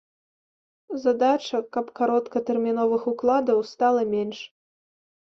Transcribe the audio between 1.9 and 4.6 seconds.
кароткатэрміновых укладаў стала менш.